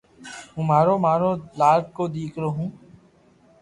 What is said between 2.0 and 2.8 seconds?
ديڪرو ھون